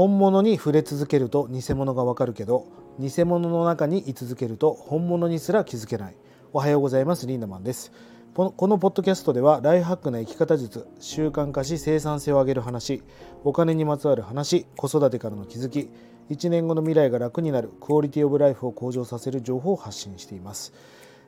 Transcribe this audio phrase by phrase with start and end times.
[0.00, 2.66] 本物に触れ続けると偽物がわかるけど
[2.98, 6.14] 偽物の中に居続けると本物にすら気づけない。
[6.54, 7.92] おはようございますリンダマンです。
[8.34, 13.02] このポッドキャストではライフハックな生き方術習慣化し生産性を上げる話
[13.44, 15.90] お金にまつわる話子育てからの気づき
[16.30, 20.72] 1年後の未来が楽になるクオリティオブライフを向上させる情報を発信しています。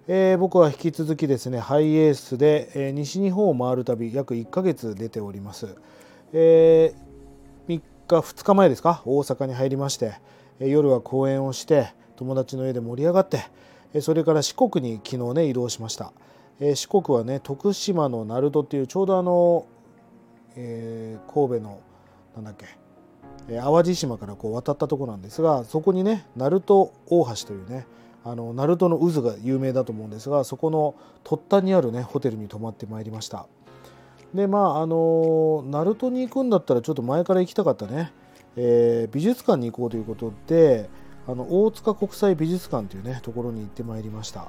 [0.09, 5.77] えー、僕は引き続きですねハイエースで、えー、西日本を回る旅約1ヶ月出ております、
[6.33, 7.13] えー、
[7.69, 9.03] 3日2日前ですか？
[9.05, 10.15] 大阪に入りまして、
[10.61, 13.41] え夜は公演をして友達の家で盛り上がって、
[13.95, 16.13] えそれから四国に昨日ね移動しました、
[16.61, 19.67] え四国はね徳島の鳴門っていうちょうどあの、
[20.57, 21.81] え神戸の
[22.37, 22.67] なんだっけ
[23.49, 27.87] 淡路島からこう渡ったとこなんですがそこにね鳴門大橋というね
[28.25, 33.47] あの鳴門の渦が有名だと思うんですがそこの突端にあるねホテルに泊まってまいりました。
[34.35, 38.13] でまああの鳴門に行くんだったらちょっと前から行きたかったね、
[38.57, 40.89] えー、美術館に行こうということで
[41.27, 44.49] あの大塚国際美術館というねところに行ってまいりました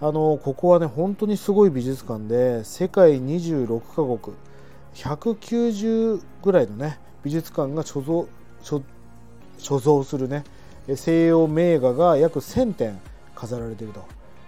[0.00, 4.36] あのここはね本当にすごい美術館で世界26カ国
[4.94, 8.82] 190ぐらいのね美術館が所蔵
[9.58, 10.44] 所蔵するね
[10.96, 13.00] 西洋名画が約1000点
[13.34, 14.04] 飾られていると。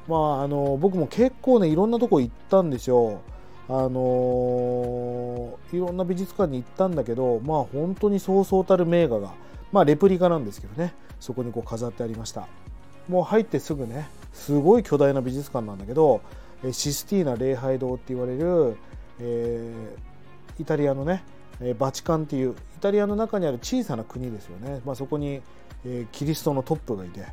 [0.08, 3.20] まあ、あの僕も結構ねいろんなとこ行ったんですよ。
[3.68, 9.32] あのいろんな美術館に行ったんだけど、まあ、本当にそうそうたる名画が、
[9.70, 10.94] まあ、レプリカなんですけどね。
[11.20, 12.48] そこにこう飾ってありました。
[13.08, 16.20] もう入ってすぐねすごい巨大な美術館なんだけど
[16.72, 18.76] システィーナ礼拝堂って言われる、
[19.20, 21.24] えー、イタリアのね
[21.78, 25.42] バチカンっていうイタリアの中にある小さな国ですよね、まあ、そこに
[25.84, 27.24] えキリストのトップがいて、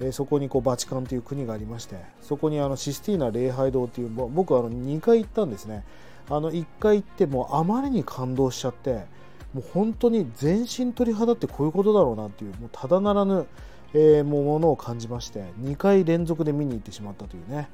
[0.00, 5.84] えそこにこうバチカンという国がありましてそこにあのシスティーナ礼拝堂っていう僕はあの2回行ったんですね。
[6.28, 9.04] あの1回行ってもうあまりに感動しちゃって
[9.52, 13.46] もう本当に全身鳥肌ってこういうことだろうなっていうもうただならぬ、
[13.92, 17.68] えー、ものを感じまして2回連続で見に行ってしまったというね、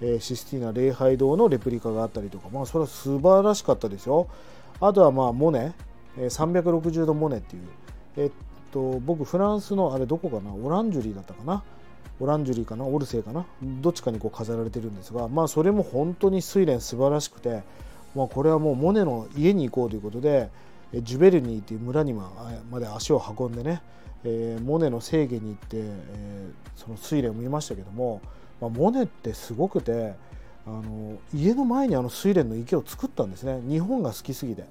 [0.00, 4.26] えー、システィーナ礼拝堂のレプリカがあったりとかまあそれは素晴らしかったですよ。
[4.80, 5.72] あとはまあモネ、
[6.18, 7.62] えー、360度モネっていう、
[8.16, 8.32] えー
[8.72, 10.52] と僕フランスのあれどこかな？
[10.52, 11.62] オランジュリーだったかな？
[12.18, 12.84] オランジュリーかな？
[12.84, 13.46] オルセーかな？
[13.62, 17.62] どっちかにこう飾られてるんですがまあそれも本当に睡蓮素晴らしくて、
[18.14, 20.50] まあ、これはもうモネの家に行こうということで
[20.92, 22.30] ジュベルニーっていう村にま
[22.78, 23.82] で足を運んでね、
[24.24, 28.20] えー、モネの正義に行って、えー、その睡蓮を見ましたけども、
[28.60, 30.14] まあ、モネってすごくて
[30.66, 33.60] あの家の前にあの睡蓮の池を作ったんですね。
[33.68, 34.64] 日本が好きすぎて。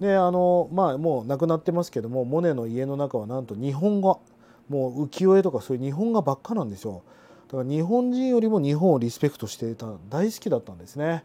[0.00, 4.20] であのまあもう亡くなってますけどもモネの家の中はなんと日本語。
[4.68, 7.02] もう浮世絵とかそういう日本画ばっかなんですよ。
[7.48, 11.24] だから日本人よりも日本をリスペクトしていた大好きだったんですね。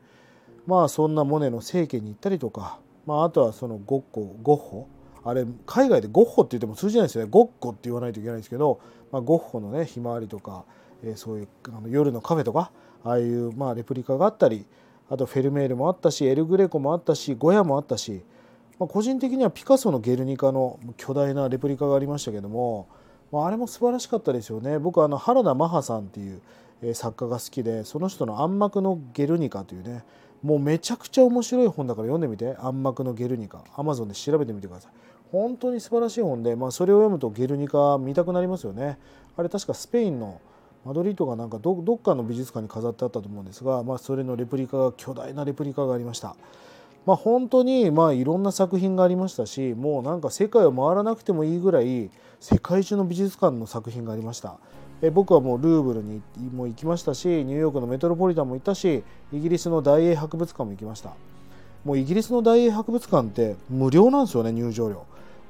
[0.66, 4.88] まあそんなモネの生家に行ったりとか、まあ、あとはそのゴッホゴッホ。
[5.24, 7.30] あれ海外でゴッホって言っても通じないですよね。
[7.32, 8.80] ゴッホって言わないといけないんですけど、
[9.12, 10.66] まあ、ゴッホのねひまわりとか、
[11.04, 12.72] えー、そういうあの夜のカフェとか
[13.04, 14.66] ああいうまあレプリカがあったり
[15.10, 18.24] あとフェルメールもあったしエル・グレコもあったしゴヤもあったし
[18.80, 22.88] まあ、個人的にはピカソの「ゲルニカ」の巨大なレプリカがありましたけども、
[23.32, 24.80] まあ、あれも素晴らしかったですよね。
[24.80, 26.42] 僕はあの原田マハさんっていう
[26.94, 30.04] 作家が好きでその人の「暗幕のゲルニカ」というね
[30.44, 34.92] もうめちゃくちゃ面白い本だから読んでみて「暗幕のゲルニカ」アマゾンで調べてみてください。
[35.32, 38.98] 本当に素晴らしい本で、まあ、それを読むとゲルニカ見たくなりますよね。
[39.36, 40.40] あれ確かスペインの
[40.86, 46.38] マドリードがなんかどどっかの美術館に飾ってあったと思うんですが、まあ、それのレプリカが巨大なレプリカがありました。
[47.08, 54.58] まあ、本当にまあいろんな作品がありましたしもうなんか世界を回らなくてもいいぐらい世界中の美術館の作品がありました。
[55.02, 56.22] え僕はもうルーブルに
[56.54, 61.14] も行きましたしニューヨークのメトロポリタンも行ったしイギリスの大英博物館も行きました。
[61.86, 65.06] もうイギリスの大英博物館って無料なんですよね入場料。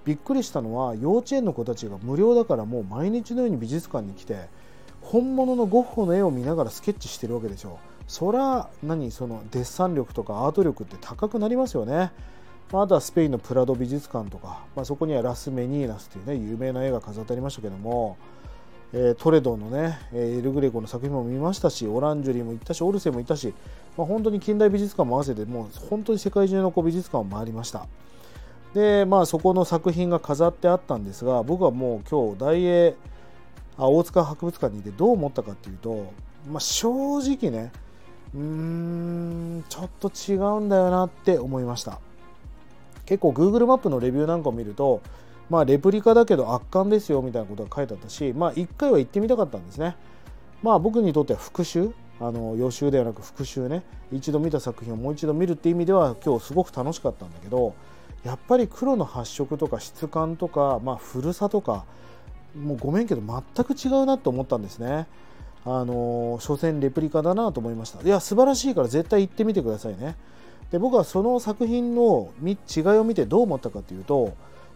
[0.05, 4.47] びっくりしたのは幼稚園の子たちが無料だからもう毎日のように美術館に来て
[5.01, 7.79] 本物のゴッホの絵を見ながらスケッチしてるわけでしょ。
[8.07, 12.11] そら何そのデッサン力とかアート力って高くなりますよね。
[12.73, 18.17] あとはスペインのプラド美術館とか、まあ、そこにはラス・メニーナスというね有名な絵が飾ってありましたけども、
[18.91, 23.53] えー、トレドのねエル・グレコの作品も見ましたしオランジュリーも行ったしオルセも行ったし、
[23.97, 27.87] まあ、本当に近代美術館も合わせてもう本当に世界中のこう美術館を回りました
[28.73, 32.95] でまあそこの作品が飾ってあったんですが僕はもう今日大英
[33.77, 36.11] あ大塚博物館にいてどう思ったかっていうと、
[36.49, 37.71] まあ、正直ね
[38.37, 41.99] うーんちょっと違うんだよなって思いました。
[43.05, 45.01] 結構 Google マップのレビューなんかを見ると
[45.49, 49.95] まあレプリカだけど圧巻ですよみたいなことが書いてあったしまあ一回は行ってみたかったんですね。
[50.61, 53.83] まあ僕にとっては復習あの予習ではなく復習ね。
[54.11, 57.73] 一度見た作品をもう一度見るって意味では今日すごく楽しかったんだけど
[58.23, 61.85] やっぱり黒の発色とか質感とか、まあ、古さとか
[62.59, 65.07] もうごめんけど全く違うなと思ったんですね。
[65.69, 68.01] あの所詮レプリカだなと思いました。
[68.01, 70.15] いや素晴らしいから絶対行ってみてくださいね。
[70.71, 74.33] で僕はその作品の違いを見てどう思ったかというと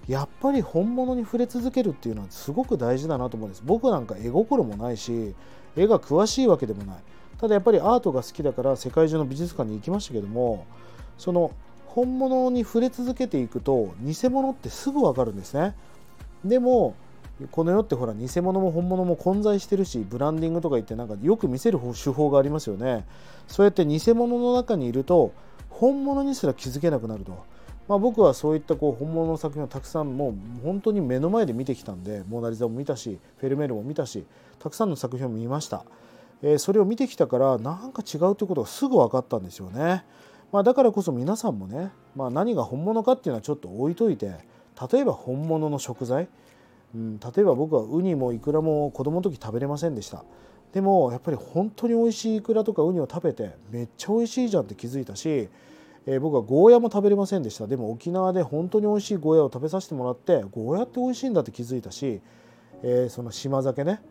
[0.08, 3.64] やっぱり本物に触れ続けるっていうのはすごく大事だなと思うんです。
[3.66, 5.34] 僕なんか絵心もないし
[5.78, 6.98] 絵が詳しいわけでもない。
[7.40, 10.66] ただやっぱりアートが好きだから世界中の美術館に行きましたけども
[11.18, 11.52] その
[11.88, 15.74] 本物に触れ続けていくと偽物ってすぐ分かるんですね。
[16.44, 16.96] でも
[17.50, 23.06] この世ってほら偽物も本物も混在してるしブランディングとか言ってなんかよく見せる手法がありますよね。
[23.48, 25.32] そうやって偽物の中にいると
[25.70, 27.44] 本物にすら気づけなくなると、
[27.88, 34.26] まあ、僕はそういったこう本物の作品をたくさんもう本当に目の前で見てきたんでモナ・リザも見たしフェルメールも見たし
[34.60, 35.84] たくさんの作品を見ました、
[36.44, 40.04] えー、それを見てきたからなんか違うということがすぐ分かったんですよね、
[40.52, 44.36] まあ、だからこそ皆さんもね、まあ、何が本物かっていうのはちょっと置いといて
[44.92, 46.28] 例えば本物の食材。
[46.94, 50.24] うん、例えば僕はウニもイクラも子供の時食べれませんでした。
[50.74, 55.50] でもやっぱり本当に美味しいイクラとかウニを食べてめっちゃ美味しいじゃんって気づいたし、
[56.06, 57.68] えー、僕はゴーヤも食べれませんでした。
[57.68, 62.22] でも沖縄で本当に美味しいゴーヤを食べさせてもらってゴーヤって美味しいんだって気づいたし、
[62.84, 64.02] えー、その島酒ね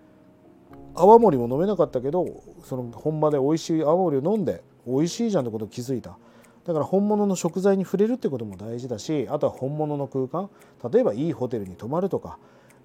[0.94, 6.16] 泡盛も飲めなかったけどその本場で美味しい泡盛を飲んで美味しいじゃんってことを気づいた。
[6.64, 10.50] だから本物の食材に触れるってことも大事だしあとは本物の空間
[10.92, 12.38] 例えばいいホテルに泊まるとか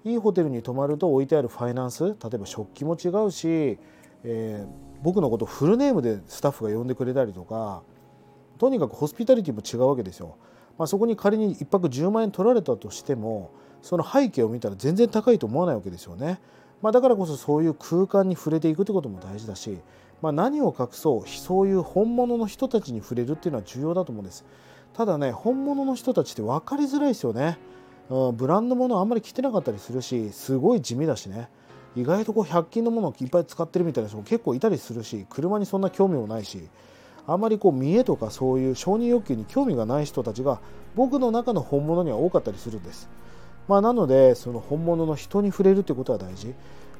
[0.06, 3.76] いいホテルに泊まると置いてあるファイナンス例えば食器も違うし、
[4.22, 4.66] えー、
[5.02, 7.82] 僕のことフルネームでスタッフが呼んでくれたりとか
[8.58, 10.36] とにかくホスピタリティも違うわけですよ。
[10.78, 13.50] まあ、そこに仮に1泊10万円取られたとしても
[13.82, 16.38] その背景を見たら全然高いと思わないわけですよね。
[16.82, 19.78] まあ、だからこそそういう空間に触れていくってことも大事だし、
[20.22, 24.44] まあ、何を隠そうそういう本物の人たちに触れるっていうのは重要だと思うんです。
[24.92, 27.58] ただね本物の人たちって分かりづらいですよね。
[28.08, 31.48] ブランド物あんまり着てなかったりするしすごい地味だしね
[31.96, 36.68] 意外とこう100均のものをいっぱい使ってるみたいな人も結構いたりするし車にそんな興味もないし
[37.26, 40.60] あまりこう見栄とかそういう承認欲求に興味がない人たちが
[40.94, 43.08] 僕の中の本物には多かったりするんです。
[43.66, 46.54] まあ、なのでその本物の人に触れるということは大事。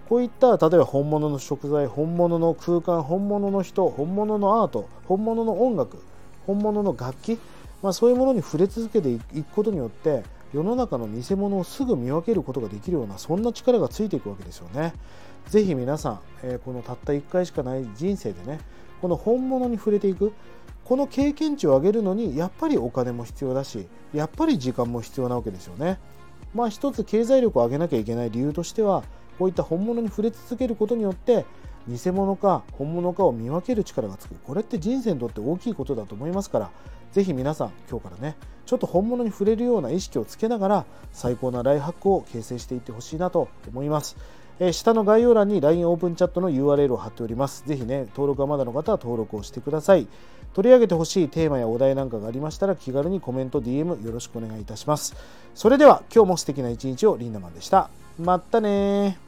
[0.09, 6.03] こういった例えば本物の食材本物の空間本物の人本物のアート本物の音楽
[6.47, 7.39] 本物の楽器、
[7.83, 10.23] まあ、そういうものに触れ続けていくことによって
[10.57, 14.95] 世の中の偽物をすぐ見分けることができるようなそんな力がついていくわけですよね。
[15.49, 18.59] ぜひ皆さん、えー、このたった1回しかない人生でね
[19.03, 20.33] この本物に触れていく
[20.83, 25.99] この経験値を上げるのにやっぱりお金も必要だしやっぱり時間も必要なわけですよね。
[26.55, 29.05] まあ一つ経済力を上げなきゃいけない理由としては
[29.39, 31.45] こういった本物に触れ続けることによって
[31.89, 36.71] 偽物か本物かを見分ける力がつくこれって人生にとって大きいことだと思いますから
[37.13, 38.37] ぜひ皆さん今日からね
[38.67, 44.17] ちょっと本物に触れるような意識をつけながら最高なライハックを形成していってほしいなと思います。
[44.59, 47.63] え、下の概要欄に LINE オープンチャットの URL を貼っております。
[47.67, 50.09] ぜひね、登録がまだの方は登録をしてください。
[50.55, 55.15] 取り上げてほしいテーマやお題なんかがありましたら気軽にコメント、DM よろしくお願いいたします。
[55.55, 57.91] それでは今日も素敵な一日をリンダマンでした。
[58.19, 59.26] またね